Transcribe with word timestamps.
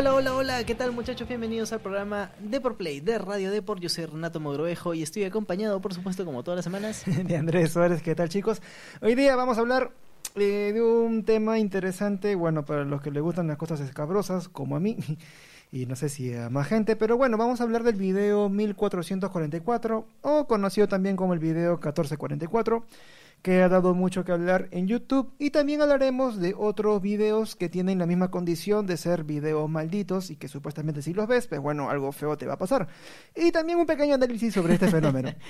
Hola, 0.00 0.14
hola, 0.14 0.34
hola, 0.34 0.64
¿qué 0.64 0.74
tal 0.74 0.92
muchachos? 0.92 1.28
Bienvenidos 1.28 1.74
al 1.74 1.80
programa 1.80 2.30
Deport 2.40 2.78
Play 2.78 3.00
de 3.00 3.18
Radio 3.18 3.50
Deport. 3.50 3.82
Yo 3.82 3.90
soy 3.90 4.06
Renato 4.06 4.40
Mogrovejo 4.40 4.94
y 4.94 5.02
estoy 5.02 5.24
acompañado, 5.24 5.78
por 5.82 5.92
supuesto, 5.92 6.24
como 6.24 6.42
todas 6.42 6.56
las 6.56 6.64
semanas, 6.64 7.02
de 7.26 7.36
Andrés 7.36 7.72
Suárez. 7.72 8.00
¿Qué 8.00 8.14
tal 8.14 8.30
chicos? 8.30 8.62
Hoy 9.02 9.14
día 9.14 9.36
vamos 9.36 9.58
a 9.58 9.60
hablar 9.60 9.90
eh, 10.36 10.70
de 10.72 10.80
un 10.80 11.26
tema 11.26 11.58
interesante, 11.58 12.34
bueno, 12.34 12.64
para 12.64 12.86
los 12.86 13.02
que 13.02 13.10
les 13.10 13.22
gustan 13.22 13.46
las 13.48 13.58
cosas 13.58 13.78
escabrosas, 13.80 14.48
como 14.48 14.74
a 14.74 14.80
mí, 14.80 14.96
y 15.70 15.84
no 15.84 15.96
sé 15.96 16.08
si 16.08 16.34
a 16.34 16.48
más 16.48 16.66
gente, 16.66 16.96
pero 16.96 17.18
bueno, 17.18 17.36
vamos 17.36 17.60
a 17.60 17.64
hablar 17.64 17.82
del 17.82 17.96
video 17.96 18.48
1444, 18.48 20.06
o 20.22 20.46
conocido 20.46 20.88
también 20.88 21.14
como 21.14 21.34
el 21.34 21.40
video 21.40 21.72
1444 21.72 22.86
que 23.42 23.62
ha 23.62 23.68
dado 23.68 23.94
mucho 23.94 24.24
que 24.24 24.32
hablar 24.32 24.68
en 24.70 24.86
YouTube 24.86 25.32
y 25.38 25.50
también 25.50 25.80
hablaremos 25.80 26.38
de 26.38 26.54
otros 26.56 27.00
videos 27.00 27.56
que 27.56 27.68
tienen 27.68 27.98
la 27.98 28.06
misma 28.06 28.30
condición 28.30 28.86
de 28.86 28.96
ser 28.96 29.24
videos 29.24 29.68
malditos 29.68 30.30
y 30.30 30.36
que 30.36 30.48
supuestamente 30.48 31.00
si 31.02 31.14
los 31.14 31.26
ves, 31.26 31.46
pues 31.46 31.60
bueno, 31.60 31.90
algo 31.90 32.12
feo 32.12 32.36
te 32.36 32.46
va 32.46 32.54
a 32.54 32.58
pasar. 32.58 32.88
Y 33.34 33.50
también 33.50 33.78
un 33.78 33.86
pequeño 33.86 34.14
análisis 34.14 34.52
sobre 34.54 34.74
este 34.74 34.88
fenómeno. 34.88 35.34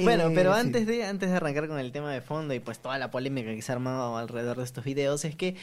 Bueno, 0.00 0.28
eh, 0.28 0.32
pero 0.36 0.52
antes 0.52 0.86
de 0.86 1.04
antes 1.04 1.30
de 1.30 1.36
arrancar 1.36 1.66
con 1.66 1.76
el 1.80 1.90
tema 1.90 2.12
de 2.12 2.20
fondo 2.20 2.54
y 2.54 2.60
pues 2.60 2.78
toda 2.78 2.96
la 2.96 3.10
polémica 3.10 3.52
que 3.52 3.60
se 3.60 3.72
ha 3.72 3.74
armado 3.74 4.16
alrededor 4.16 4.58
de 4.58 4.62
estos 4.62 4.84
videos 4.84 5.24
es 5.24 5.34
que 5.34 5.56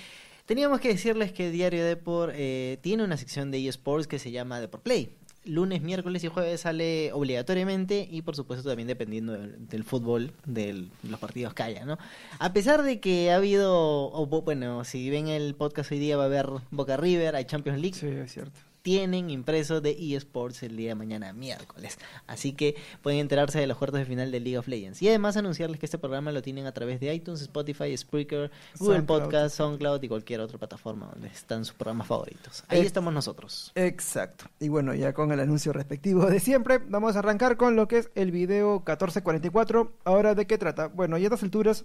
teníamos 0.46 0.82
que 0.82 0.90
decirles 0.90 1.32
que 1.32 1.50
Diario 1.50 1.86
Deport 1.86 2.34
eh, 2.36 2.78
tiene 2.82 3.06
una 3.06 3.16
sección 3.16 3.52
de 3.52 3.66
eSports 3.66 4.06
que 4.06 4.20
se 4.20 4.32
llama 4.32 4.60
Deport 4.60 4.84
Play 4.84 5.16
lunes, 5.48 5.82
miércoles 5.82 6.24
y 6.24 6.28
jueves 6.28 6.62
sale 6.62 7.12
obligatoriamente 7.14 8.08
y 8.10 8.22
por 8.22 8.36
supuesto 8.36 8.68
también 8.68 8.88
dependiendo 8.88 9.34
del, 9.34 9.84
fútbol, 9.84 10.32
de 10.46 10.86
los 11.04 11.20
partidos 11.20 11.54
que 11.54 11.64
haya, 11.64 11.86
¿no? 11.86 11.98
A 12.40 12.54
pesar 12.54 12.84
de 12.84 13.00
que 13.00 13.32
ha 13.32 13.38
habido, 13.38 13.74
o, 13.74 14.26
bueno, 14.26 14.84
si 14.84 15.10
ven 15.10 15.28
el 15.28 15.56
podcast 15.56 15.92
hoy 15.92 16.00
día 16.00 16.18
va 16.18 16.24
a 16.24 16.28
haber 16.28 16.48
Boca 16.72 16.98
River, 16.98 17.36
hay 17.36 17.46
Champions 17.46 17.80
League. 17.80 17.96
Sí, 17.96 18.08
es 18.08 18.32
cierto 18.32 18.60
tienen 18.88 19.30
impreso 19.30 19.82
de 19.82 19.98
eSports 20.00 20.64
el 20.64 20.78
día 20.78 20.88
de 20.88 20.96
mañana, 20.96 21.34
miércoles. 21.34 22.00
Así 22.26 22.54
que 22.54 22.78
pueden 23.02 23.20
enterarse 23.20 23.60
de 23.60 23.68
los 23.68 23.78
cuartos 23.78 24.00
de 24.00 24.06
final 24.06 24.32
de 24.32 24.40
League 24.40 24.58
of 24.58 24.70
Legends. 24.70 25.02
Y 25.02 25.10
además 25.10 25.36
anunciarles 25.36 25.78
que 25.78 25.88
este 25.88 25.98
programa 25.98 26.32
lo 26.32 26.42
tienen 26.42 26.68
a 26.68 26.72
través 26.72 27.02
de 27.02 27.14
iTunes, 27.14 27.42
Spotify, 27.42 27.98
Spreaker, 27.98 28.50
Google 28.80 29.02
Podcast, 29.02 29.58
SoundCloud 29.58 30.02
y 30.04 30.08
cualquier 30.08 30.40
otra 30.40 30.58
plataforma 30.58 31.08
donde 31.08 31.28
están 31.28 31.66
sus 31.66 31.76
programas 31.76 32.08
favoritos. 32.08 32.64
Ahí 32.70 32.80
estamos 32.80 33.14
nosotros. 33.14 33.74
Exacto. 33.76 34.46
Y 34.58 34.70
bueno, 34.70 34.94
ya 34.94 35.12
con 35.12 35.34
el 35.34 35.42
anuncio 35.42 35.74
respectivo 35.74 36.26
de 36.28 36.40
siempre, 36.40 36.78
vamos 36.78 37.18
a 37.18 37.20
arrancar 37.20 37.58
con 37.58 37.76
lo 37.76 37.90
que 37.90 37.98
es 37.98 38.10
el 38.16 38.32
video 38.32 38.76
1444. 38.76 39.92
Ahora, 40.06 40.34
¿de 40.34 40.48
qué 40.48 40.58
trata? 40.58 40.88
Bueno, 40.88 41.18
ya 41.18 41.26
a 41.26 41.28
estas 41.28 41.44
alturas 41.44 41.84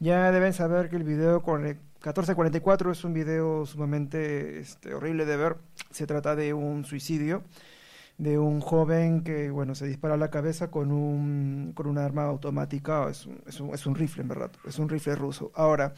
ya 0.00 0.32
deben 0.32 0.52
saber 0.52 0.88
que 0.88 0.96
el 0.96 1.04
video 1.04 1.42
con 1.42 1.62
1444 1.62 2.90
es 2.90 3.04
un 3.04 3.12
video 3.12 3.66
sumamente 3.66 4.58
este, 4.58 4.94
horrible 4.94 5.26
de 5.26 5.36
ver. 5.36 5.56
Se 5.90 6.06
trata 6.06 6.34
de 6.34 6.54
un 6.54 6.84
suicidio 6.84 7.44
de 8.20 8.38
un 8.38 8.60
joven 8.60 9.22
que, 9.22 9.50
bueno, 9.50 9.74
se 9.74 9.86
dispara 9.86 10.14
a 10.14 10.18
la 10.18 10.30
cabeza 10.30 10.70
con 10.70 10.92
un, 10.92 11.72
con 11.74 11.86
una 11.86 12.04
arma 12.04 12.24
automática. 12.24 13.08
Es 13.08 13.26
un, 13.26 13.42
es, 13.46 13.60
es 13.60 13.86
un 13.86 13.94
rifle, 13.94 14.22
en 14.22 14.28
verdad. 14.28 14.50
Es 14.66 14.78
un 14.78 14.88
rifle 14.88 15.14
ruso. 15.14 15.52
Ahora, 15.54 15.94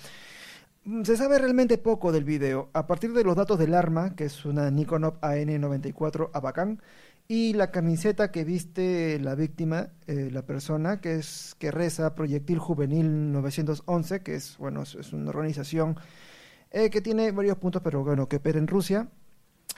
se 1.04 1.16
sabe 1.16 1.38
realmente 1.38 1.78
poco 1.78 2.12
del 2.12 2.24
video. 2.24 2.70
A 2.72 2.86
partir 2.86 3.12
de 3.12 3.24
los 3.24 3.36
datos 3.36 3.58
del 3.58 3.74
arma, 3.74 4.14
que 4.14 4.24
es 4.24 4.44
una 4.44 4.70
Nikonov 4.70 5.20
AN94 5.20 6.30
Abacan, 6.32 6.80
y 7.28 7.54
la 7.54 7.70
camiseta 7.70 8.30
que 8.30 8.44
viste 8.44 9.18
la 9.20 9.34
víctima, 9.34 9.88
eh, 10.06 10.28
la 10.30 10.44
persona, 10.44 11.00
que 11.00 11.14
es 11.16 11.54
que 11.58 11.70
reza 11.70 12.14
Proyectil 12.14 12.58
Juvenil 12.58 13.32
911, 13.32 14.22
que 14.22 14.34
es, 14.34 14.58
bueno, 14.58 14.82
es, 14.82 15.12
una 15.12 15.30
organización 15.30 15.96
eh, 16.70 16.90
que 16.90 17.00
tiene 17.00 17.30
varios 17.32 17.56
puntos, 17.58 17.82
pero 17.82 18.04
bueno, 18.04 18.28
que 18.28 18.36
opera 18.36 18.58
en 18.58 18.66
Rusia. 18.66 19.08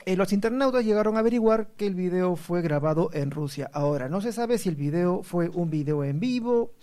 Eh, 0.05 0.15
los 0.15 0.33
internautas 0.33 0.83
llegaron 0.83 1.17
a 1.17 1.19
averiguar 1.19 1.69
que 1.77 1.87
el 1.87 1.95
video 1.95 2.35
fue 2.35 2.61
grabado 2.61 3.09
en 3.13 3.31
Rusia. 3.31 3.69
Ahora, 3.73 4.09
no 4.09 4.21
se 4.21 4.33
sabe 4.33 4.57
si 4.57 4.69
el 4.69 4.75
video 4.75 5.23
fue 5.23 5.49
un 5.49 5.69
video 5.69 6.03
en 6.03 6.19
vivo 6.19 6.73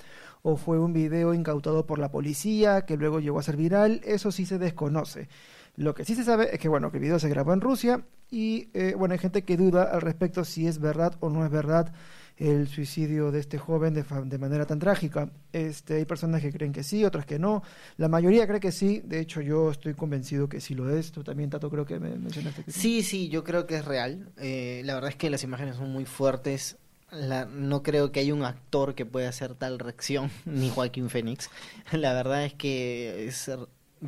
o 0.42 0.56
fue 0.56 0.78
un 0.78 0.92
video 0.92 1.34
incautado 1.34 1.86
por 1.86 1.98
la 1.98 2.10
policía 2.10 2.84
que 2.84 2.96
luego 2.96 3.20
llegó 3.20 3.38
a 3.38 3.42
ser 3.42 3.56
viral. 3.56 4.00
Eso 4.04 4.32
sí 4.32 4.46
se 4.46 4.58
desconoce. 4.58 5.28
Lo 5.76 5.94
que 5.94 6.04
sí 6.04 6.14
se 6.14 6.24
sabe 6.24 6.54
es 6.54 6.60
que, 6.60 6.68
bueno, 6.68 6.90
que 6.90 6.98
el 6.98 7.02
video 7.02 7.18
se 7.18 7.28
grabó 7.28 7.52
en 7.52 7.60
Rusia 7.60 8.04
y, 8.30 8.68
eh, 8.74 8.94
bueno, 8.96 9.12
hay 9.12 9.18
gente 9.18 9.42
que 9.42 9.56
duda 9.56 9.84
al 9.84 10.00
respecto 10.00 10.44
si 10.44 10.66
es 10.66 10.78
verdad 10.78 11.14
o 11.20 11.30
no 11.30 11.44
es 11.44 11.50
verdad 11.50 11.92
el 12.36 12.68
suicidio 12.68 13.30
de 13.30 13.40
este 13.40 13.58
joven 13.58 13.94
de, 13.94 14.04
de, 14.24 14.38
manera 14.38 14.66
tan 14.66 14.78
trágica. 14.78 15.30
Este, 15.52 15.94
hay 15.94 16.04
personas 16.04 16.42
que 16.42 16.52
creen 16.52 16.72
que 16.72 16.82
sí, 16.82 17.04
otras 17.04 17.26
que 17.26 17.38
no. 17.38 17.62
La 17.96 18.08
mayoría 18.08 18.46
cree 18.46 18.60
que 18.60 18.72
sí. 18.72 19.00
De 19.04 19.20
hecho, 19.20 19.40
yo 19.40 19.70
estoy 19.70 19.94
convencido 19.94 20.48
que 20.48 20.60
sí 20.60 20.74
lo 20.74 20.90
es. 20.90 21.12
Tú 21.12 21.22
también, 21.22 21.50
Tato, 21.50 21.70
creo 21.70 21.84
que 21.84 22.00
me 22.00 22.16
mencionaste 22.16 22.64
sí. 22.68 23.02
Sí, 23.02 23.28
yo 23.28 23.44
creo 23.44 23.66
que 23.66 23.76
es 23.76 23.84
real. 23.84 24.32
Eh, 24.38 24.82
la 24.84 24.94
verdad 24.94 25.10
es 25.10 25.16
que 25.16 25.30
las 25.30 25.44
imágenes 25.44 25.76
son 25.76 25.90
muy 25.90 26.04
fuertes. 26.04 26.78
La, 27.10 27.44
no 27.44 27.82
creo 27.82 28.10
que 28.10 28.20
haya 28.20 28.32
un 28.32 28.44
actor 28.44 28.94
que 28.94 29.04
pueda 29.04 29.28
hacer 29.28 29.54
tal 29.54 29.78
reacción, 29.78 30.30
ni 30.44 30.70
Joaquín 30.70 31.10
Phoenix. 31.10 31.50
La 31.92 32.14
verdad 32.14 32.44
es 32.44 32.54
que 32.54 33.26
es 33.28 33.50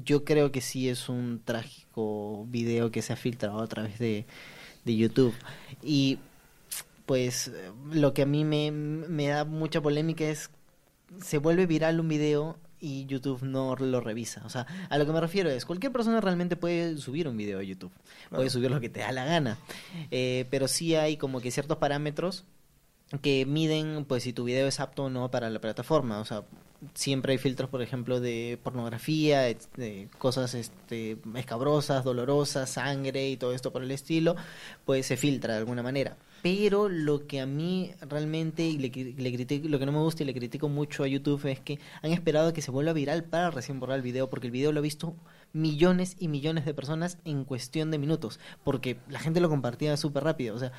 yo 0.04 0.24
creo 0.24 0.50
que 0.52 0.60
sí 0.60 0.88
es 0.88 1.08
un 1.08 1.40
trágico 1.44 2.46
video 2.48 2.90
que 2.90 3.02
se 3.02 3.12
ha 3.12 3.16
filtrado 3.16 3.60
a 3.60 3.66
través 3.66 3.98
de, 3.98 4.26
YouTube. 4.84 5.34
Y 5.82 6.18
pues 7.06 7.52
lo 7.92 8.12
que 8.12 8.22
a 8.22 8.26
mí 8.26 8.44
me, 8.44 8.70
me 8.70 9.28
da 9.28 9.44
mucha 9.44 9.80
polémica 9.80 10.24
es, 10.24 10.50
se 11.22 11.38
vuelve 11.38 11.66
viral 11.66 12.00
un 12.00 12.08
video 12.08 12.58
y 12.84 13.06
YouTube 13.06 13.42
no 13.42 13.74
lo 13.76 14.00
revisa. 14.00 14.42
O 14.44 14.50
sea, 14.50 14.66
a 14.90 14.98
lo 14.98 15.06
que 15.06 15.12
me 15.12 15.20
refiero 15.20 15.48
es, 15.48 15.64
cualquier 15.64 15.90
persona 15.90 16.20
realmente 16.20 16.54
puede 16.56 16.98
subir 16.98 17.26
un 17.26 17.36
video 17.36 17.58
a 17.58 17.62
YouTube, 17.62 17.92
puede 18.28 18.50
subir 18.50 18.70
lo 18.70 18.80
que 18.80 18.90
te 18.90 19.00
da 19.00 19.10
la 19.10 19.24
gana, 19.24 19.58
eh, 20.10 20.46
pero 20.50 20.68
sí 20.68 20.94
hay 20.94 21.16
como 21.16 21.40
que 21.40 21.50
ciertos 21.50 21.78
parámetros 21.78 22.44
que 23.22 23.46
miden 23.46 24.04
pues 24.04 24.24
si 24.24 24.32
tu 24.32 24.44
video 24.44 24.66
es 24.66 24.80
apto 24.80 25.04
o 25.04 25.10
no 25.10 25.30
para 25.30 25.48
la 25.48 25.60
plataforma. 25.60 26.20
O 26.20 26.24
sea, 26.26 26.44
siempre 26.94 27.32
hay 27.32 27.38
filtros, 27.38 27.70
por 27.70 27.82
ejemplo, 27.82 28.20
de 28.20 28.58
pornografía, 28.62 29.42
de 29.42 30.08
cosas 30.18 30.54
este, 30.54 31.18
escabrosas, 31.34 32.04
dolorosas, 32.04 32.70
sangre 32.70 33.28
y 33.28 33.36
todo 33.36 33.52
esto 33.54 33.72
por 33.72 33.82
el 33.82 33.90
estilo, 33.90 34.36
pues 34.84 35.06
se 35.06 35.16
filtra 35.16 35.54
de 35.54 35.60
alguna 35.60 35.82
manera. 35.82 36.16
Pero 36.42 36.90
lo 36.90 37.26
que 37.26 37.40
a 37.40 37.46
mí 37.46 37.92
realmente 38.02 38.64
y 38.64 38.76
le, 38.76 38.90
critico, 38.90 39.66
lo 39.66 39.78
que 39.78 39.86
no 39.86 39.92
me 39.92 40.00
gusta 40.00 40.22
y 40.22 40.26
le 40.26 40.34
critico 40.34 40.68
mucho 40.68 41.02
a 41.02 41.08
YouTube 41.08 41.46
es 41.46 41.58
que 41.58 41.78
han 42.02 42.12
esperado 42.12 42.48
a 42.48 42.52
que 42.52 42.60
se 42.60 42.70
vuelva 42.70 42.92
viral 42.92 43.24
para 43.24 43.50
recién 43.50 43.80
borrar 43.80 43.96
el 43.96 44.02
video, 44.02 44.28
porque 44.28 44.48
el 44.48 44.50
video 44.50 44.70
lo 44.70 44.80
ha 44.80 44.82
visto 44.82 45.16
millones 45.54 46.16
y 46.18 46.28
millones 46.28 46.66
de 46.66 46.74
personas 46.74 47.16
en 47.24 47.44
cuestión 47.44 47.90
de 47.90 47.96
minutos, 47.96 48.40
porque 48.62 48.98
la 49.08 49.20
gente 49.20 49.40
lo 49.40 49.48
compartía 49.48 49.96
súper 49.96 50.24
rápido. 50.24 50.54
O 50.54 50.58
sea, 50.58 50.72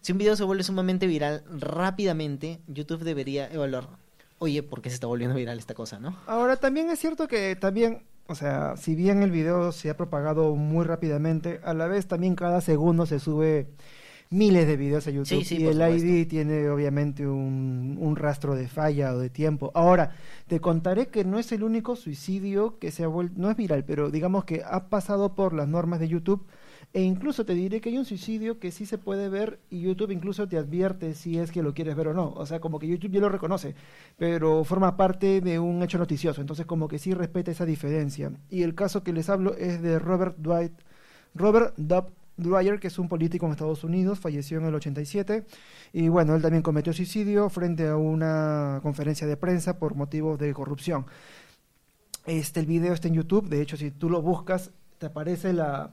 si 0.00 0.12
un 0.12 0.18
video 0.18 0.36
se 0.36 0.44
vuelve 0.44 0.62
sumamente 0.62 1.08
viral 1.08 1.42
rápidamente, 1.50 2.60
YouTube 2.68 3.02
debería 3.02 3.52
evaluar 3.52 3.88
oye, 4.40 4.62
¿por 4.62 4.82
qué 4.82 4.88
se 4.88 4.94
está 4.94 5.06
volviendo 5.06 5.36
viral 5.36 5.58
esta 5.58 5.74
cosa, 5.74 6.00
no? 6.00 6.16
Ahora, 6.26 6.56
también 6.56 6.90
es 6.90 6.98
cierto 6.98 7.28
que 7.28 7.56
también, 7.56 8.02
o 8.26 8.34
sea, 8.34 8.74
si 8.76 8.94
bien 8.94 9.22
el 9.22 9.30
video 9.30 9.70
se 9.70 9.90
ha 9.90 9.96
propagado 9.96 10.56
muy 10.56 10.84
rápidamente, 10.84 11.60
a 11.62 11.74
la 11.74 11.86
vez 11.86 12.08
también 12.08 12.34
cada 12.34 12.60
segundo 12.62 13.04
se 13.04 13.20
sube 13.20 13.68
miles 14.30 14.66
de 14.66 14.76
videos 14.76 15.06
a 15.06 15.10
YouTube 15.10 15.44
y 15.50 15.66
el 15.66 15.80
ID 15.80 16.26
tiene 16.26 16.70
obviamente 16.70 17.26
un, 17.26 17.98
un, 18.00 18.16
rastro 18.16 18.54
de 18.54 18.66
falla 18.66 19.12
o 19.12 19.18
de 19.18 19.28
tiempo. 19.28 19.72
Ahora, 19.74 20.16
te 20.46 20.58
contaré 20.60 21.08
que 21.08 21.24
no 21.24 21.38
es 21.38 21.52
el 21.52 21.62
único 21.62 21.94
suicidio 21.94 22.78
que 22.78 22.92
se 22.92 23.04
ha 23.04 23.08
vuelto, 23.08 23.34
no 23.36 23.50
es 23.50 23.56
viral, 23.56 23.84
pero 23.84 24.10
digamos 24.10 24.44
que 24.44 24.62
ha 24.64 24.88
pasado 24.88 25.34
por 25.34 25.52
las 25.52 25.68
normas 25.68 26.00
de 26.00 26.08
YouTube 26.08 26.46
e 26.92 27.02
incluso 27.02 27.44
te 27.44 27.54
diré 27.54 27.80
que 27.80 27.88
hay 27.90 27.98
un 27.98 28.04
suicidio 28.04 28.58
que 28.58 28.72
sí 28.72 28.84
se 28.84 28.98
puede 28.98 29.28
ver 29.28 29.60
y 29.70 29.80
YouTube 29.80 30.10
incluso 30.10 30.48
te 30.48 30.58
advierte 30.58 31.14
si 31.14 31.38
es 31.38 31.52
que 31.52 31.62
lo 31.62 31.72
quieres 31.72 31.94
ver 31.94 32.08
o 32.08 32.14
no. 32.14 32.32
O 32.32 32.46
sea, 32.46 32.60
como 32.60 32.80
que 32.80 32.88
YouTube 32.88 33.12
ya 33.12 33.20
lo 33.20 33.28
reconoce, 33.28 33.76
pero 34.18 34.64
forma 34.64 34.96
parte 34.96 35.40
de 35.40 35.58
un 35.60 35.82
hecho 35.82 35.98
noticioso. 35.98 36.40
Entonces, 36.40 36.66
como 36.66 36.88
que 36.88 36.98
sí 36.98 37.14
respeta 37.14 37.52
esa 37.52 37.64
diferencia. 37.64 38.32
Y 38.50 38.62
el 38.62 38.74
caso 38.74 39.04
que 39.04 39.12
les 39.12 39.28
hablo 39.28 39.54
es 39.56 39.80
de 39.82 40.00
Robert 40.00 40.36
Dwight, 40.38 40.72
Robert 41.34 41.74
Dub 41.76 42.06
Dwyer, 42.36 42.80
que 42.80 42.88
es 42.88 42.98
un 42.98 43.08
político 43.08 43.46
en 43.46 43.52
Estados 43.52 43.84
Unidos, 43.84 44.18
falleció 44.18 44.58
en 44.58 44.64
el 44.64 44.74
87 44.74 45.44
y 45.92 46.08
bueno, 46.08 46.34
él 46.34 46.42
también 46.42 46.62
cometió 46.62 46.92
suicidio 46.92 47.48
frente 47.50 47.86
a 47.86 47.96
una 47.96 48.80
conferencia 48.82 49.26
de 49.26 49.36
prensa 49.36 49.78
por 49.78 49.94
motivos 49.94 50.38
de 50.38 50.52
corrupción. 50.54 51.06
Este 52.26 52.60
el 52.60 52.66
video 52.66 52.94
está 52.94 53.08
en 53.08 53.14
YouTube, 53.14 53.48
de 53.48 53.62
hecho 53.62 53.76
si 53.76 53.90
tú 53.90 54.10
lo 54.10 54.22
buscas 54.22 54.72
te 54.98 55.06
aparece 55.06 55.52
la 55.52 55.90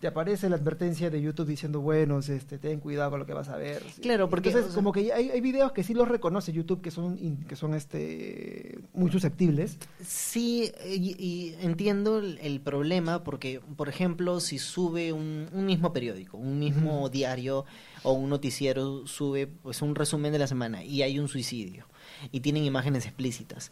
te 0.00 0.06
aparece 0.06 0.48
la 0.48 0.56
advertencia 0.56 1.10
de 1.10 1.20
YouTube 1.20 1.48
diciendo, 1.48 1.80
bueno, 1.80 2.20
este, 2.20 2.58
ten 2.58 2.78
cuidado 2.78 3.10
con 3.10 3.20
lo 3.20 3.26
que 3.26 3.34
vas 3.34 3.48
a 3.48 3.56
ver. 3.56 3.82
Claro, 4.00 4.28
porque... 4.28 4.50
Entonces, 4.50 4.74
como 4.74 4.92
que 4.92 5.12
hay, 5.12 5.30
hay, 5.30 5.40
videos 5.40 5.72
que 5.72 5.82
sí 5.82 5.92
los 5.92 6.06
reconoce 6.06 6.52
YouTube, 6.52 6.80
que 6.80 6.90
son, 6.90 7.16
que 7.48 7.56
son 7.56 7.74
este, 7.74 8.78
muy 8.92 9.10
susceptibles. 9.10 9.78
Sí, 10.04 10.70
y, 10.86 11.54
entiendo 11.60 12.18
el, 12.18 12.60
problema, 12.60 13.24
porque, 13.24 13.60
por 13.76 13.88
ejemplo, 13.88 14.40
si 14.40 14.58
sube 14.58 15.12
un, 15.12 15.48
un 15.52 15.66
mismo 15.66 15.92
periódico, 15.92 16.36
un 16.36 16.58
mismo 16.58 17.08
diario 17.08 17.64
o 18.04 18.12
un 18.12 18.30
noticiero, 18.30 19.06
sube 19.06 19.46
pues 19.46 19.82
un 19.82 19.94
resumen 19.94 20.32
de 20.32 20.38
la 20.38 20.46
semana 20.46 20.84
y 20.84 21.02
hay 21.02 21.18
un 21.18 21.28
suicidio 21.28 21.86
y 22.32 22.40
tienen 22.40 22.64
imágenes 22.64 23.06
explícitas 23.06 23.70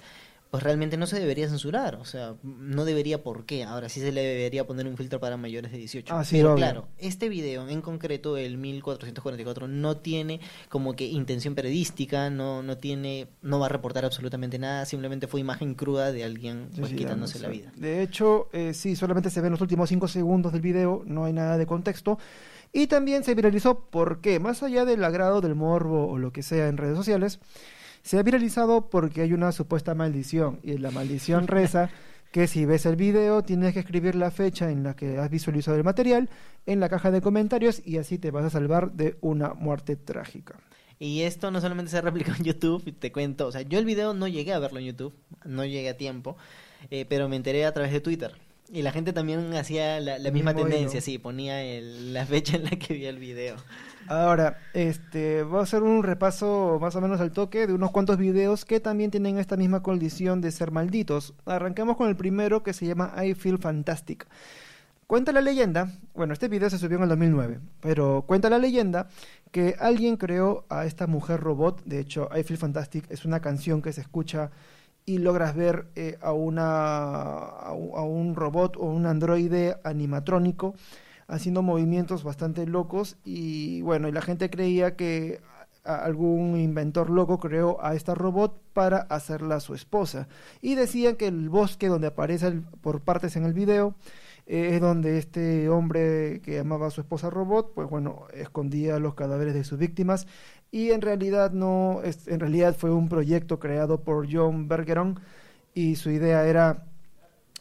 pues 0.51 0.63
realmente 0.63 0.97
no 0.97 1.07
se 1.07 1.19
debería 1.19 1.49
censurar, 1.49 1.97
o 1.97 2.05
sea, 2.05 2.37
no 2.43 2.85
debería 2.85 3.23
por 3.23 3.47
qué. 3.47 3.65
Ahora 3.65 3.89
sí 3.89 4.01
se 4.01 4.13
le 4.13 4.23
debería 4.23 4.67
poner 4.67 4.87
un 4.87 4.97
filtro 4.97 5.19
para 5.21 5.37
mayores 5.37 5.73
de 5.73 5.79
18. 5.79 6.15
Ah, 6.15 6.25
sí, 6.25 6.37
Pero 6.37 6.53
obvio. 6.53 6.57
claro, 6.65 6.89
este 6.99 7.29
video 7.29 7.69
en 7.69 7.83
concreto, 7.83 8.37
el 8.37 8.57
1444, 8.57 9.69
no 9.69 9.97
tiene 9.97 10.41
como 10.69 10.95
que 10.95 11.05
intención 11.07 11.55
periodística, 11.55 12.31
no 12.31 12.63
no 12.63 12.79
tiene 12.79 13.29
no 13.43 13.59
va 13.59 13.67
a 13.67 13.71
reportar 13.71 14.05
absolutamente 14.05 14.59
nada, 14.59 14.87
simplemente 14.87 15.27
fue 15.27 15.41
imagen 15.41 15.75
cruda 15.75 16.13
de 16.13 16.25
alguien 16.25 16.69
Sí, 16.73 16.81
pues, 16.81 16.91
sí, 16.91 16.97
quitándose 16.97 17.39
la 17.41 17.49
vida. 17.49 17.73
De 17.77 18.03
hecho, 18.03 18.49
eh, 18.53 18.73
sí, 18.73 18.97
solamente 18.97 19.31
se 19.31 19.41
ven 19.41 19.51
los 19.53 19.61
últimos 19.61 19.89
5 19.89 20.09
segundos 20.09 20.53
del 20.53 20.63
video, 20.63 21.03
no 21.07 21.25
hay 21.25 21.33
nada 21.33 21.59
de 21.59 21.67
contexto. 21.67 22.19
Y 22.73 22.89
también 22.89 23.25
se 23.25 23.35
viralizó 23.35 23.87
porque, 23.91 24.39
más 24.39 24.63
allá 24.63 24.85
del 24.85 25.03
agrado 25.05 25.41
del 25.41 25.55
morbo 25.55 26.09
o 26.09 26.19
lo 26.19 26.33
que 26.33 26.43
sea 26.43 26.69
en 26.69 26.77
redes 26.77 26.97
sociales, 26.97 27.41
se 28.07 28.21
ha 28.21 28.23
viralizado 28.23 28.89
porque 28.89 29.23
hay 29.23 29.33
una 29.33 29.51
supuesta 29.51 29.97
maldición. 29.97 30.61
Y 30.63 30.79
la 30.79 30.93
maldición 30.93 31.47
reza 31.49 31.91
que 32.31 32.47
si 32.47 32.65
ves 32.65 32.87
el 32.87 32.95
video 32.95 33.43
tienes 33.43 33.75
que 33.75 33.81
escribir 33.81 34.15
la 34.15 34.31
fecha 34.31 34.71
en 34.71 34.85
la 34.85 34.95
que 34.95 35.19
has 35.19 35.29
visualizado 35.29 35.77
el 35.77 35.83
material 35.83 36.31
en 36.67 36.79
la 36.79 36.89
caja 36.89 37.11
de 37.11 37.21
comentarios 37.21 37.83
y 37.85 37.99
así 37.99 38.17
te 38.19 38.31
vas 38.31 38.45
a 38.45 38.51
salvar 38.51 38.93
de 38.93 39.17
una 39.23 39.55
muerte 39.55 39.97
trágica. 39.97 40.55
Y 41.01 41.23
esto 41.23 41.51
no 41.51 41.61
solamente 41.61 41.91
se 41.91 42.01
replicó 42.01 42.31
en 42.39 42.45
YouTube, 42.45 42.95
te 42.97 43.11
cuento, 43.11 43.49
o 43.49 43.53
sea, 43.53 43.63
yo 43.63 43.77
el 43.81 43.85
video 43.85 44.15
no 44.15 44.29
llegué 44.29 44.53
a 44.53 44.61
verlo 44.61 44.79
en 44.79 44.87
YouTube, 44.87 45.15
no 45.45 45.65
llegué 45.65 45.89
a 45.89 45.97
tiempo, 45.97 46.37
eh, 46.91 47.07
pero 47.09 47.29
me 47.29 47.35
enteré 47.35 47.67
a 47.67 47.73
través 47.73 47.93
de 47.93 48.01
Twitter. 48.01 48.35
Y 48.73 48.83
la 48.83 48.91
gente 48.91 49.13
también 49.13 49.55
hacía 49.55 50.01
la, 50.01 50.19
misma 50.31 50.53
tendencia, 50.55 51.01
sí, 51.01 51.19
ponía 51.19 51.63
el- 51.63 52.13
la 52.13 52.27
fecha 52.27 52.57
en 52.57 52.65
la 52.65 52.71
que 52.71 52.95
vi 52.95 53.05
el 53.07 53.19
video. 53.19 53.57
Ahora, 54.09 54.59
este, 54.75 55.43
voy 55.43 55.61
a 55.61 55.63
hacer 55.63 55.83
un 55.83 56.03
repaso 56.03 56.79
más 56.81 56.95
o 56.97 57.01
menos 57.01 57.21
al 57.21 57.33
toque 57.33 57.67
de 57.67 57.73
unos 57.73 57.91
cuantos 57.91 58.19
videos 58.19 58.65
que 58.65 58.81
también 58.81 59.11
tienen 59.11 59.39
esta 59.39 59.57
misma 59.57 59.83
condición 59.83 60.41
de 60.41 60.51
ser 60.53 60.71
malditos. 60.71 61.35
Arrancamos 61.45 61.97
con 61.97 62.09
el 62.09 62.17
primero 62.17 62.63
que 62.63 62.73
se 62.73 62.87
llama 62.87 63.13
I 63.25 63.35
Feel 63.35 63.59
Fantastic. 63.59 64.27
Cuenta 65.07 65.31
la 65.31 65.41
leyenda, 65.41 65.93
bueno, 66.15 66.33
este 66.33 66.49
video 66.49 66.69
se 66.69 66.79
subió 66.79 66.97
en 66.97 67.05
el 67.05 67.09
2009, 67.11 67.61
pero 67.81 68.25
cuenta 68.27 68.51
la 68.51 68.59
leyenda 68.59 69.07
que 69.53 69.77
alguien 69.79 70.17
creó 70.17 70.67
a 70.69 70.85
esta 70.85 71.07
mujer 71.07 71.39
robot, 71.39 71.85
de 71.85 72.01
hecho, 72.01 72.29
I 72.37 72.43
Feel 72.43 72.59
Fantastic 72.59 73.09
es 73.09 73.25
una 73.25 73.39
canción 73.39 73.83
que 73.83 73.93
se 73.93 74.01
escucha 74.01 74.51
y 75.07 75.19
logras 75.19 75.55
ver 75.55 75.87
eh, 75.95 76.19
a, 76.21 76.33
una, 76.33 77.39
a 77.39 77.73
un 77.73 78.35
robot 78.35 78.77
o 78.77 78.87
un 78.87 79.07
androide 79.07 79.77
animatrónico 79.85 80.75
haciendo 81.29 81.63
movimientos 81.63 82.25
bastante 82.25 82.67
locos 82.67 83.17
y 83.25 83.81
bueno, 83.83 84.09
y 84.09 84.13
la 84.13 84.23
gente 84.23 84.51
creía 84.51 84.97
que 84.97 85.41
algún 85.87 86.59
inventor 86.59 87.11
loco 87.11 87.39
creó 87.39 87.83
a 87.85 87.95
esta 87.95 88.15
robot 88.15 88.61
para 88.73 88.99
hacerla 88.99 89.61
su 89.61 89.75
esposa. 89.75 90.29
Y 90.61 90.75
decían 90.75 91.17
que 91.17 91.29
el 91.29 91.49
bosque 91.49 91.89
donde 91.89 92.09
aparece 92.09 92.61
por 92.81 93.01
partes 93.01 93.37
en 93.37 93.45
el 93.45 93.55
video 93.55 93.95
eh, 94.47 94.71
es 94.75 94.81
donde 94.81 95.19
este 95.19 95.69
hombre 95.69 96.41
que 96.43 96.61
amaba 96.61 96.89
a 96.89 96.91
su 96.91 97.01
esposa 97.01 97.31
robot, 97.31 97.73
pues 97.75 97.89
bueno, 97.89 98.27
escondía 98.35 98.99
los 98.99 99.15
cadáveres 99.15 99.55
de 99.55 99.65
sus 99.65 99.79
víctimas 99.79 100.27
y 100.71 100.91
en 100.91 101.01
realidad 101.01 101.53
no, 101.53 102.01
es, 102.03 102.29
en 102.29 102.41
realidad 102.41 102.77
fue 102.77 102.91
un 102.91 103.09
proyecto 103.09 103.59
creado 103.59 104.01
por 104.01 104.27
John 104.31 104.69
Bergeron 104.69 105.21
y 105.75 105.97
su 105.97 106.11
idea 106.11 106.47
era 106.47 106.85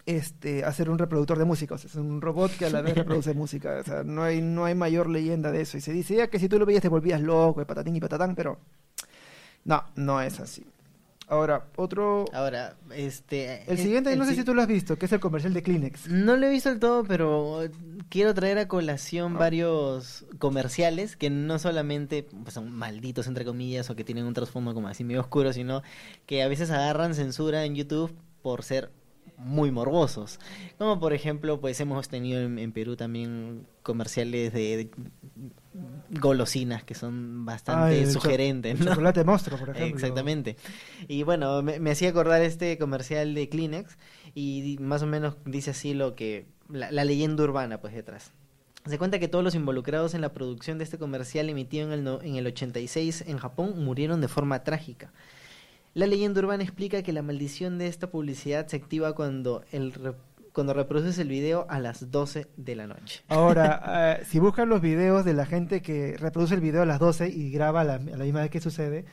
este 0.05 0.63
hacer 0.63 0.89
un 0.89 0.99
reproductor 0.99 1.37
de 1.37 1.45
música, 1.45 1.75
o 1.75 1.77
sea, 1.77 1.89
es 1.89 1.95
un 1.95 2.21
robot 2.21 2.51
que 2.57 2.65
a 2.65 2.69
la 2.69 2.81
vez 2.81 2.95
reproduce 2.95 3.33
música, 3.33 3.77
o 3.79 3.83
sea, 3.83 4.03
no 4.03 4.23
hay 4.23 4.41
no 4.41 4.65
hay 4.65 4.75
mayor 4.75 5.09
leyenda 5.09 5.51
de 5.51 5.61
eso. 5.61 5.77
Y 5.77 5.81
se 5.81 5.93
dice 5.93 6.15
ya 6.15 6.27
que 6.27 6.39
si 6.39 6.47
tú 6.47 6.59
lo 6.59 6.65
veías 6.65 6.81
te 6.81 6.89
volvías 6.89 7.21
loco, 7.21 7.61
y 7.61 7.65
patatín 7.65 7.95
y 7.95 7.99
patatán, 7.99 8.35
pero 8.35 8.57
no, 9.65 9.83
no 9.95 10.21
es 10.21 10.39
así. 10.39 10.65
Ahora, 11.27 11.65
otro 11.75 12.25
Ahora, 12.33 12.75
este... 12.95 13.63
el 13.67 13.77
es- 13.77 13.81
siguiente 13.81 14.13
el 14.13 14.19
no 14.19 14.25
sé 14.25 14.31
si- 14.31 14.37
si 14.37 14.43
tú 14.43 14.53
lo 14.53 14.61
has 14.61 14.67
visto, 14.67 14.95
que 14.97 15.07
es 15.07 15.11
el 15.11 15.19
comercial 15.19 15.53
de 15.53 15.63
Kleenex. 15.63 16.07
No 16.07 16.37
lo 16.37 16.45
he 16.45 16.49
visto 16.51 16.69
del 16.69 16.79
todo, 16.79 17.03
pero 17.03 17.61
quiero 18.09 18.33
traer 18.35 18.59
a 18.59 18.67
colación 18.67 19.35
Ah. 19.35 19.39
varios 19.39 20.25
comerciales 20.37 21.15
que 21.17 21.29
no 21.31 21.57
solamente 21.57 22.27
pues, 22.43 22.53
son 22.53 22.71
malditos, 22.71 23.25
entre 23.27 23.43
comillas, 23.43 23.89
o 23.89 23.95
que 23.95 24.03
tienen 24.03 24.25
un 24.25 24.33
trasfondo 24.35 24.73
como 24.75 24.87
así 24.87 25.03
medio 25.03 25.21
oscuro, 25.21 25.51
sino 25.51 25.81
que 26.27 26.43
a 26.43 26.47
veces 26.47 26.69
agarran 26.69 27.15
censura 27.15 27.65
en 27.65 27.73
YouTube 27.75 28.13
por 28.43 28.61
ser 28.63 28.91
muy 29.37 29.71
morbosos. 29.71 30.39
Como 30.77 30.99
por 30.99 31.11
ejemplo, 31.13 31.59
pues 31.59 31.79
hemos 31.81 32.07
tenido 32.07 32.39
en, 32.41 32.59
en 32.59 32.71
Perú 32.71 32.95
también 32.95 33.65
comerciales 33.83 34.53
de, 34.53 34.77
de 34.77 34.91
golosinas 36.09 36.83
que 36.83 36.93
son 36.95 37.45
bastante 37.45 38.05
sugerentes, 38.13 38.79
¿no? 38.79 38.85
Chocolate 38.91 39.23
monstruo, 39.23 39.57
por 39.59 39.69
ejemplo. 39.69 39.95
Exactamente. 39.95 40.55
Y 41.07 41.23
bueno, 41.23 41.61
me, 41.61 41.79
me 41.79 41.91
hacía 41.91 42.09
acordar 42.09 42.41
este 42.41 42.77
comercial 42.77 43.33
de 43.33 43.49
Kleenex 43.49 43.97
y 44.33 44.77
más 44.79 45.01
o 45.01 45.07
menos 45.07 45.35
dice 45.45 45.71
así 45.71 45.93
lo 45.93 46.15
que 46.15 46.45
la, 46.69 46.91
la 46.91 47.03
leyenda 47.05 47.43
urbana 47.43 47.79
pues 47.81 47.93
detrás. 47.93 48.31
Se 48.85 48.99
cuenta 48.99 49.17
que 49.17 49.27
todos 49.27 49.43
los 49.43 49.55
involucrados 49.55 50.13
en 50.13 50.21
la 50.21 50.31
producción 50.31 50.77
de 50.77 50.83
este 50.83 50.99
comercial 50.99 51.49
emitido 51.49 51.87
en 51.87 51.91
el, 51.91 52.03
no- 52.03 52.21
en 52.21 52.35
el 52.35 52.45
86 52.45 53.23
en 53.27 53.37
Japón 53.39 53.83
murieron 53.83 54.21
de 54.21 54.27
forma 54.27 54.63
trágica. 54.63 55.11
La 55.95 56.05
leyenda 56.07 56.39
urbana 56.41 56.61
explica 56.63 57.01
que 57.01 57.11
la 57.13 57.21
maldición 57.23 57.77
de 57.79 57.87
esta 57.87 58.11
publicidad 58.11 58.67
se 58.67 58.75
activa 58.75 59.13
cuando 59.13 59.63
el 59.71 59.93
cuando 60.55 60.73
reproduces 60.73 61.19
el 61.19 61.27
video 61.27 61.67
a 61.69 61.79
las 61.79 62.09
12 62.11 62.47
de 62.55 62.75
la 62.75 62.87
noche. 62.87 63.21
Ahora, 63.27 64.17
eh, 64.21 64.23
si 64.25 64.39
buscan 64.39 64.69
los 64.69 64.81
videos 64.81 65.25
de 65.25 65.33
la 65.33 65.45
gente 65.45 65.81
que 65.81 66.15
reproduce 66.17 66.55
el 66.55 66.61
video 66.61 66.81
a 66.81 66.85
las 66.85 66.97
12 66.97 67.27
y 67.27 67.51
graba 67.51 67.81
a 67.81 67.83
la, 67.83 67.95
a 67.95 67.99
la 67.99 68.23
misma 68.23 68.39
vez 68.39 68.49
que 68.49 68.61
sucede, 68.61 69.05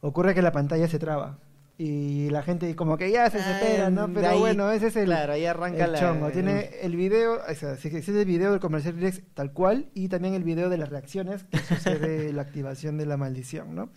ocurre 0.00 0.34
que 0.34 0.42
la 0.42 0.50
pantalla 0.50 0.88
se 0.88 0.98
traba. 0.98 1.38
Y 1.80 2.28
la 2.30 2.42
gente 2.42 2.74
como 2.74 2.98
que 2.98 3.12
ya 3.12 3.30
se 3.30 3.38
desespera, 3.38 3.88
¿no? 3.88 4.02
Ah, 4.02 4.10
Pero 4.12 4.28
ahí, 4.28 4.38
bueno, 4.40 4.68
ese 4.72 4.88
es 4.88 4.96
el, 4.96 5.04
Claro, 5.04 5.34
ahí 5.34 5.46
arranca 5.46 5.84
el 5.84 5.92
la 5.92 6.00
chongo. 6.00 6.30
Tiene 6.30 6.70
el 6.82 6.96
video, 6.96 7.38
o 7.48 7.54
sea, 7.54 7.76
que 7.76 7.98
existe 7.98 8.20
el 8.20 8.26
video 8.26 8.50
del 8.50 8.58
comercial 8.58 8.94
Kleenex 8.94 9.22
tal 9.34 9.52
cual 9.52 9.88
y 9.94 10.08
también 10.08 10.34
el 10.34 10.42
video 10.42 10.68
de 10.68 10.78
las 10.78 10.88
reacciones 10.88 11.44
que 11.44 11.58
sucede 11.58 12.32
la 12.32 12.42
activación 12.42 12.98
de 12.98 13.06
la 13.06 13.16
maldición, 13.16 13.76
¿no? 13.76 13.90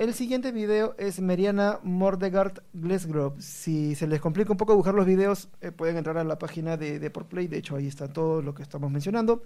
El 0.00 0.14
siguiente 0.14 0.50
video 0.50 0.94
es 0.96 1.20
Meriana 1.20 1.78
Mordegard 1.82 2.62
Glesgrove. 2.72 3.42
Si 3.42 3.94
se 3.94 4.06
les 4.06 4.18
complica 4.18 4.50
un 4.50 4.56
poco 4.56 4.74
buscar 4.74 4.94
los 4.94 5.04
videos, 5.04 5.50
eh, 5.60 5.72
pueden 5.72 5.98
entrar 5.98 6.16
a 6.16 6.24
la 6.24 6.38
página 6.38 6.78
de, 6.78 6.98
de 6.98 7.10
Por 7.10 7.26
Play. 7.26 7.48
De 7.48 7.58
hecho, 7.58 7.76
ahí 7.76 7.86
está 7.86 8.08
todo 8.08 8.40
lo 8.40 8.54
que 8.54 8.62
estamos 8.62 8.90
mencionando. 8.90 9.42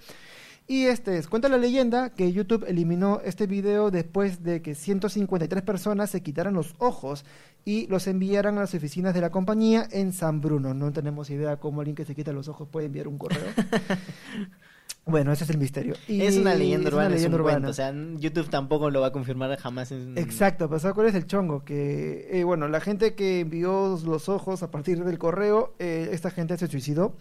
Y 0.69 0.85
este 0.85 1.19
es, 1.19 1.27
cuenta 1.27 1.49
la 1.49 1.59
leyenda 1.59 2.11
que 2.11 2.33
YouTube 2.33 2.67
eliminó 2.69 3.21
este 3.25 3.49
video 3.49 3.91
después 3.91 4.45
de 4.45 4.63
que 4.63 4.77
153 4.77 5.65
personas 5.65 6.11
se 6.11 6.23
quitaran 6.23 6.55
los 6.55 6.77
ojos 6.79 7.25
y 7.65 7.89
los 7.89 8.07
enviaran 8.07 8.57
a 8.57 8.61
las 8.61 8.75
oficinas 8.75 9.13
de 9.13 9.23
la 9.23 9.31
compañía 9.31 9.89
en 9.91 10.13
San 10.13 10.41
Bruno. 10.41 10.73
No 10.73 10.93
tenemos 10.93 11.31
idea 11.31 11.57
cómo 11.59 11.81
alguien 11.81 11.97
que 11.97 12.05
se 12.05 12.15
quita 12.15 12.33
los 12.33 12.47
ojos 12.47 12.69
puede 12.69 12.87
enviar 12.87 13.09
un 13.09 13.19
correo. 13.19 13.43
bueno, 15.07 15.33
ese 15.33 15.45
es 15.45 15.51
el 15.51 15.59
misterio. 15.59 15.95
Y 16.09 16.23
es 16.23 16.37
una 16.39 16.55
leyenda 16.55 16.89
es 16.89 16.95
una 16.95 17.05
urbana, 17.05 17.17
es 17.17 17.25
un 17.27 17.43
cuento. 17.43 17.69
O 17.69 17.73
sea, 17.73 17.93
YouTube 18.17 18.49
tampoco 18.49 18.91
lo 18.91 19.01
va 19.01 19.09
a 19.09 19.13
confirmar 19.13 19.55
jamás. 19.59 19.93
En... 19.93 20.17
Exacto, 20.17 20.69
pues 20.69 20.83
¿sabes 20.83 20.95
cuál 20.95 21.09
es 21.09 21.15
el 21.15 21.27
chongo? 21.27 21.65
Que, 21.65 22.29
eh, 22.31 22.45
bueno, 22.45 22.69
la 22.69 22.81
gente 22.81 23.15
que 23.15 23.41
envió 23.41 23.99
los 24.05 24.29
ojos 24.29 24.63
a 24.63 24.71
partir 24.71 25.05
del 25.05 25.19
correo, 25.19 25.75
eh, 25.79 26.09
esta 26.13 26.31
gente 26.31 26.57
se 26.57 26.69
suicidó. 26.69 27.15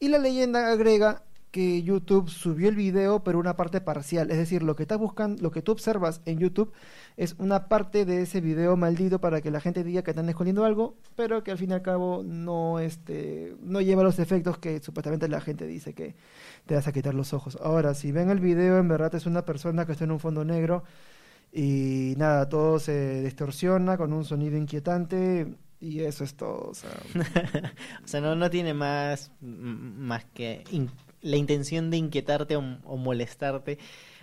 Y 0.00 0.08
la 0.08 0.18
leyenda 0.18 0.70
agrega 0.70 1.22
que 1.56 1.82
YouTube 1.82 2.28
subió 2.28 2.68
el 2.68 2.76
video, 2.76 3.24
pero 3.24 3.38
una 3.38 3.56
parte 3.56 3.80
parcial. 3.80 4.30
Es 4.30 4.36
decir, 4.36 4.62
lo 4.62 4.76
que 4.76 4.82
estás 4.82 4.98
buscando, 4.98 5.42
lo 5.42 5.50
que 5.50 5.62
tú 5.62 5.72
observas 5.72 6.20
en 6.26 6.38
YouTube 6.38 6.70
es 7.16 7.34
una 7.38 7.66
parte 7.68 8.04
de 8.04 8.20
ese 8.20 8.42
video 8.42 8.76
maldito 8.76 9.22
para 9.22 9.40
que 9.40 9.50
la 9.50 9.58
gente 9.58 9.82
diga 9.82 10.02
que 10.02 10.10
están 10.10 10.28
escondiendo 10.28 10.66
algo, 10.66 10.98
pero 11.14 11.42
que 11.42 11.52
al 11.52 11.56
fin 11.56 11.70
y 11.70 11.72
al 11.72 11.80
cabo 11.80 12.22
no, 12.22 12.78
este, 12.78 13.56
no 13.62 13.80
lleva 13.80 14.02
los 14.02 14.18
efectos 14.18 14.58
que 14.58 14.80
supuestamente 14.80 15.28
la 15.28 15.40
gente 15.40 15.66
dice 15.66 15.94
que 15.94 16.14
te 16.66 16.74
vas 16.74 16.86
a 16.88 16.92
quitar 16.92 17.14
los 17.14 17.32
ojos. 17.32 17.56
Ahora, 17.62 17.94
si 17.94 18.12
ven 18.12 18.28
el 18.28 18.40
video, 18.40 18.76
en 18.76 18.88
verdad 18.88 19.14
es 19.14 19.24
una 19.24 19.46
persona 19.46 19.86
que 19.86 19.92
está 19.92 20.04
en 20.04 20.10
un 20.10 20.20
fondo 20.20 20.44
negro 20.44 20.84
y 21.54 22.12
nada, 22.18 22.50
todo 22.50 22.78
se 22.78 23.22
distorsiona 23.22 23.96
con 23.96 24.12
un 24.12 24.26
sonido 24.26 24.58
inquietante 24.58 25.54
y 25.80 26.00
eso 26.00 26.22
es 26.22 26.34
todo. 26.34 26.68
O 26.68 26.74
sea, 26.74 26.90
o 28.04 28.06
sea, 28.06 28.20
no, 28.20 28.36
no 28.36 28.50
tiene 28.50 28.74
más, 28.74 29.30
más 29.40 30.26
que 30.34 30.62
la 31.26 31.36
intención 31.36 31.90
de 31.90 31.96
inquietarte 31.98 32.56
o, 32.56 32.60
o 32.84 32.96
molestarte 32.96 33.78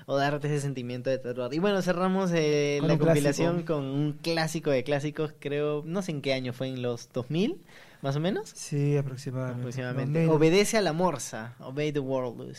o 0.05 0.17
darte 0.17 0.48
ese 0.48 0.62
sentimiento 0.62 1.10
de 1.10 1.17
terror. 1.17 1.53
Y 1.53 1.60
bueno, 1.60 1.81
cerramos 1.81 2.31
eh, 2.33 2.77
Con 2.79 2.88
la 2.89 2.98
compilación 2.98 3.63
clásico. 3.63 3.74
con 3.75 3.86
un 3.86 4.13
clásico 4.13 4.69
de 4.72 4.83
clásicos, 4.83 5.33
creo, 5.39 5.83
no 5.86 6.01
sé 6.01 6.12
en 6.12 6.22
qué 6.22 6.33
año 6.33 6.53
fue, 6.53 6.67
en 6.67 6.81
los 6.81 7.10
2000, 7.13 7.62
¿Más 8.03 8.15
o 8.17 8.19
menos? 8.19 8.51
Sí, 8.53 8.98
aproximadamente. 8.98 10.27
Obedece 10.27 10.77
a 10.77 10.81
la 10.81 10.91
morsa. 10.93 11.55
Obey 11.60 11.91
the 11.93 12.00
world. 12.00 12.53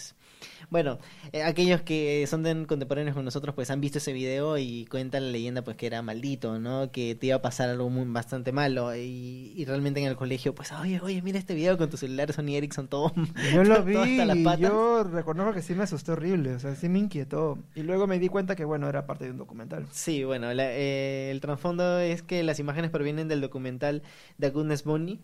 Bueno, 0.71 0.99
eh, 1.33 1.43
aquellos 1.43 1.83
que 1.83 2.27
son 2.27 2.43
tan 2.43 2.65
contemporáneos 2.65 3.15
con 3.15 3.25
nosotros 3.25 3.55
pues 3.55 3.71
han 3.71 3.81
visto 3.81 3.99
ese 3.99 4.13
video 4.15 4.57
y 4.59 4.87
cuentan 4.87 5.25
la 5.27 5.31
leyenda 5.31 5.63
pues 5.63 5.77
que 5.77 5.87
era 5.87 6.01
maldito, 6.01 6.59
¿no? 6.59 6.91
Que 6.91 7.15
te 7.15 7.27
iba 7.27 7.37
a 7.37 7.43
pasar 7.43 7.69
algo 7.69 7.91
muy 7.91 8.05
bastante 8.11 8.53
malo 8.53 8.95
y, 8.97 9.53
y 9.55 9.65
realmente 9.67 10.01
en 10.01 10.07
el 10.07 10.17
colegio 10.17 10.55
pues 10.55 10.73
oye, 10.73 10.99
oye, 11.03 11.21
mira 11.23 11.39
este 11.39 11.55
video 11.55 11.77
con 11.77 11.91
tu 11.91 11.97
celular 11.99 12.33
Sony 12.33 12.57
Ericsson 12.57 12.89
todo 12.89 13.13
Yo 13.55 13.65
lo 13.65 13.83
vi 13.85 13.97
hasta 13.97 14.25
las 14.25 14.37
y 14.39 14.45
patas. 14.45 14.61
yo 14.61 15.05
reconozco 15.05 15.53
que 15.53 15.63
sí 15.63 15.75
me 15.75 15.83
asustó 15.85 16.13
horrible, 16.13 16.55
o 16.55 16.59
sea, 16.59 16.75
sí 16.75 16.89
me 16.89 16.99
inquietó. 16.99 17.59
Y 17.75 17.83
luego 17.83 18.07
me 18.07 18.19
di 18.19 18.29
cuenta 18.29 18.57
que, 18.57 18.65
bueno, 18.65 18.89
era 18.89 19.07
parte 19.07 19.25
de 19.27 19.31
un 19.33 19.39
documental. 19.39 19.87
Sí, 19.93 20.25
bueno, 20.25 20.53
la- 20.55 20.73
eh, 20.73 21.31
el 21.31 21.41
trasfondo 21.43 21.99
es 22.01 22.23
que 22.23 22.43
las 22.43 22.59
imágenes 22.59 22.91
provienen 22.91 23.29
del 23.29 23.43
documental 23.43 24.03
The 24.41 24.51
Goodness 24.51 24.85
Bunny, 24.85 25.21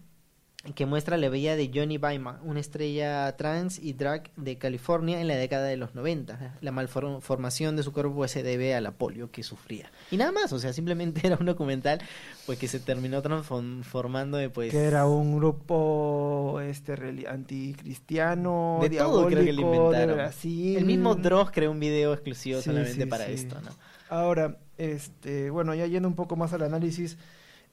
que 0.74 0.84
muestra 0.84 1.16
la 1.16 1.30
vida 1.30 1.56
de 1.56 1.70
Johnny 1.74 1.96
Baima, 1.96 2.38
una 2.44 2.60
estrella 2.60 3.34
trans 3.36 3.78
y 3.78 3.94
drag 3.94 4.30
de 4.36 4.58
California 4.58 5.18
en 5.18 5.26
la 5.26 5.34
década 5.34 5.64
de 5.66 5.78
los 5.78 5.94
90. 5.94 6.58
La 6.60 6.70
malformación 6.70 7.76
de 7.76 7.82
su 7.82 7.92
cuerpo 7.92 8.28
se 8.28 8.42
debe 8.42 8.74
a 8.74 8.82
la 8.82 8.90
polio 8.90 9.30
que 9.30 9.42
sufría. 9.42 9.90
Y 10.10 10.18
nada 10.18 10.32
más, 10.32 10.52
o 10.52 10.58
sea, 10.58 10.74
simplemente 10.74 11.22
era 11.26 11.38
un 11.40 11.46
documental 11.46 12.02
pues 12.44 12.58
que 12.58 12.68
se 12.68 12.78
terminó 12.78 13.22
transformando 13.22 14.36
de 14.36 14.50
pues... 14.50 14.70
Que 14.70 14.84
era 14.84 15.06
un 15.06 15.38
grupo 15.38 16.60
este 16.60 16.92
anticristiano, 17.26 18.80
De 18.82 18.90
todo 18.90 19.28
creo 19.28 19.38
que 19.38 19.52
de 19.52 19.60
inventaron. 19.62 20.16
Brasil. 20.16 20.76
El 20.76 20.84
mismo 20.84 21.14
Dross 21.14 21.50
creó 21.52 21.70
un 21.70 21.80
video 21.80 22.12
exclusivo 22.12 22.58
Sí, 22.58 22.66
solamente 22.66 23.02
sí, 23.02 23.06
para 23.06 23.26
sí. 23.26 23.32
esto, 23.32 23.58
¿no? 23.62 23.70
Ahora, 24.10 24.58
este, 24.76 25.48
bueno, 25.48 25.74
ya 25.74 25.86
yendo 25.86 26.08
un 26.08 26.16
poco 26.16 26.36
más 26.36 26.52
al 26.52 26.62
análisis, 26.62 27.16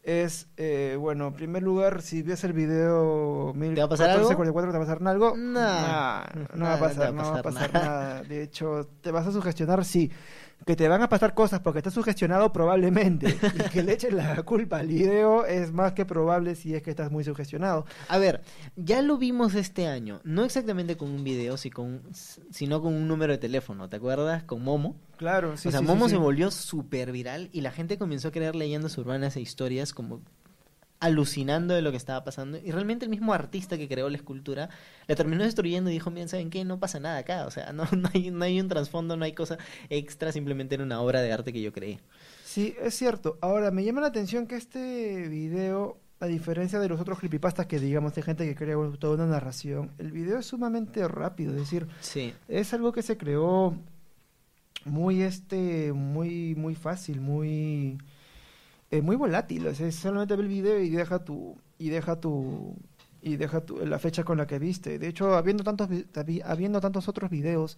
es, 0.08 0.48
eh, 0.56 0.96
bueno, 0.98 1.28
en 1.28 1.34
primer 1.34 1.62
lugar, 1.64 2.02
si 2.02 2.22
ves 2.22 2.46
el 2.46 2.54
video 2.54 3.54
va 3.54 3.84
a 3.84 3.90
pasar 3.90 4.10
algo? 4.12 4.30
1444, 4.30 4.72
¿te 4.72 4.78
va 4.78 4.84
a 4.84 4.88
pasar 4.88 5.06
algo? 5.06 5.36
Nah, 5.36 6.24
no 6.56 6.64
va 6.64 6.76
a 6.76 6.80
pasar, 6.80 7.14
no 7.14 7.24
no 7.24 7.34
va 7.34 7.40
a 7.40 7.44
pasar 7.44 7.74
nada. 7.74 8.24
De 8.24 8.42
hecho, 8.42 8.88
te 9.02 9.12
vas 9.12 9.28
a 9.28 9.34
sugestionar, 9.34 9.84
sí. 9.84 10.10
Que 10.66 10.76
te 10.76 10.88
van 10.88 11.02
a 11.02 11.10
pasar 11.10 11.34
cosas 11.34 11.62
porque 11.62 11.80
estás 11.80 11.94
sugestionado 11.94 12.52
probablemente. 12.52 13.38
y 13.56 13.70
que 13.70 13.84
le 13.84 13.94
eches 13.94 14.14
la 14.14 14.44
culpa 14.44 14.80
al 14.80 14.88
video 14.88 15.46
es 15.46 15.72
más 15.72 15.94
que 15.94 16.06
probable 16.06 16.56
si 16.56 16.76
es 16.76 16.82
que 16.82 16.90
estás 16.90 17.12
muy 17.12 17.24
sugestionado. 17.24 17.86
A 18.10 18.18
ver, 18.18 18.42
ya 18.76 19.02
lo 19.02 19.18
vimos 19.18 19.56
este 19.56 19.88
año, 19.88 20.20
no 20.24 20.44
exactamente 20.44 20.98
con 20.98 21.10
un 21.10 21.24
video, 21.24 21.58
si 21.58 21.70
con, 21.70 22.02
sino 22.52 22.82
con 22.82 22.94
un 22.94 23.08
número 23.08 23.34
de 23.34 23.38
teléfono, 23.38 23.88
¿te 23.88 23.96
acuerdas? 23.98 24.44
Con 24.44 24.64
Momo. 24.64 24.98
Claro, 25.18 25.58
sí, 25.58 25.70
o 25.70 25.72
sea, 25.72 25.80
sí, 25.80 25.86
Momo 25.86 26.06
sí. 26.06 26.12
se 26.12 26.18
volvió 26.18 26.52
súper 26.52 27.12
viral 27.12 27.50
y 27.52 27.62
la 27.62 27.72
gente 27.72 27.98
comenzó 27.98 28.28
a 28.28 28.32
crear 28.32 28.56
leyendas 28.56 28.98
urbanas 28.98 29.36
e 29.36 29.42
historias 29.42 29.94
como 29.94 30.22
alucinando 31.00 31.74
de 31.76 31.82
lo 31.84 31.92
que 31.92 31.98
estaba 31.98 32.24
pasando 32.24 32.58
y 32.58 32.72
realmente 32.72 33.06
el 33.06 33.12
mismo 33.12 33.32
artista 33.34 33.78
que 33.78 33.88
creó 33.88 34.10
la 34.10 34.18
escultura 34.18 34.70
la 35.08 35.16
terminó 35.16 35.44
destruyendo 35.44 35.90
y 35.90 35.94
dijo, 35.94 36.10
miren, 36.10 36.28
¿saben 36.28 36.50
qué? 36.50 36.66
No 36.66 36.80
pasa 36.80 37.00
nada 37.00 37.20
acá, 37.20 37.46
o 37.46 37.52
sea, 37.52 37.72
no, 37.72 37.84
no, 37.96 38.10
hay, 38.14 38.32
no 38.32 38.44
hay 38.44 38.60
un 38.60 38.68
trasfondo, 38.68 39.16
no 39.16 39.24
hay 39.26 39.34
cosa 39.34 39.58
extra, 39.90 40.32
simplemente 40.32 40.76
era 40.76 40.84
una 40.84 41.00
obra 41.02 41.22
de 41.22 41.32
arte 41.32 41.54
que 41.54 41.62
yo 41.62 41.72
creé. 41.72 42.00
Sí, 42.44 42.76
es 42.82 42.96
cierto. 42.96 43.38
Ahora, 43.42 43.70
me 43.70 43.84
llama 43.84 44.02
la 44.02 44.08
atención 44.08 44.48
que 44.48 44.56
este 44.56 45.28
video, 45.30 46.00
a 46.20 46.26
diferencia 46.26 46.80
de 46.80 46.90
los 46.90 47.00
otros 47.00 47.20
creepypastas 47.20 47.68
que 47.68 47.80
digamos 47.80 48.16
de 48.16 48.24
gente 48.24 48.48
que 48.48 48.56
crea 48.56 48.76
toda 49.00 49.14
una 49.14 49.28
narración, 49.28 49.92
el 50.00 50.12
video 50.12 50.40
es 50.40 50.48
sumamente 50.48 51.08
rápido, 51.08 51.52
es 51.54 51.60
decir, 51.60 51.88
Sí. 52.02 52.34
es 52.48 52.74
algo 52.74 52.92
que 52.92 53.04
se 53.04 53.18
creó 53.18 53.78
muy 54.86 55.22
este 55.22 55.94
muy 55.94 56.56
muy 56.56 56.74
fácil, 56.74 57.20
muy 57.22 57.98
eh, 58.92 59.02
muy 59.02 59.16
volátil, 59.16 59.68
o 59.68 59.74
solamente 59.92 60.36
ve 60.36 60.44
el 60.44 60.48
video 60.48 60.80
y 60.80 60.90
deja 60.90 61.24
tu 61.24 61.58
y 61.78 61.90
deja 61.90 62.20
tu 62.20 62.76
y 63.22 63.36
deja 63.36 63.62
tu, 63.62 63.86
la 63.86 64.00
fecha 64.00 64.24
con 64.24 64.38
la 64.38 64.48
que 64.48 64.60
viste. 64.60 65.00
De 65.00 65.08
hecho, 65.08 65.36
habiendo 65.36 65.64
tantos 65.64 65.90
habiendo 66.46 66.80
tantos 66.82 67.08
otros 67.10 67.30
videos 67.30 67.78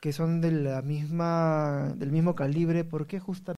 que 0.00 0.12
son 0.12 0.40
de 0.40 0.50
la 0.52 0.82
misma 0.82 1.94
del 1.96 2.12
mismo 2.12 2.34
calibre, 2.34 2.84
¿por 2.84 3.06
qué 3.06 3.20
justamente 3.20 3.52